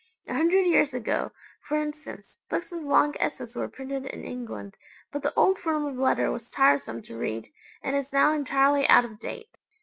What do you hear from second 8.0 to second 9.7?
now entirely out of date.